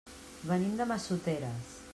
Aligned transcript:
Venim 0.51 0.73
de 0.81 0.89
Massoteres. 0.93 1.81